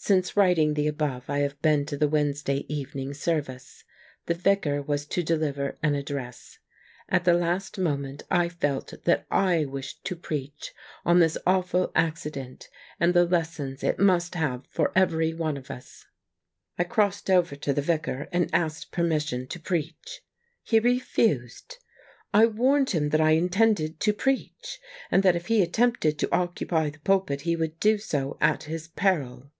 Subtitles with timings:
[0.00, 3.82] Since writing the above I have been to the Wednesday evening service.
[4.26, 6.60] The Vicar was to deliver an address.
[7.10, 10.72] At the last moment I felt that I wished to preach
[11.04, 12.68] on this awful accident
[13.00, 16.06] and the lessons it must have for every one of us.
[16.78, 20.22] I crossed over to the ^ icar and asked permission to preach.
[20.62, 21.78] He refused.
[22.32, 24.78] I warned him that I intended to preach,
[25.10, 28.86] and that if he attempted to occupy the pulpit he would do so at his
[28.86, 29.50] peril.